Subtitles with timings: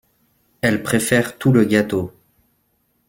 [0.61, 2.11] Elle préfère tout le gâteau.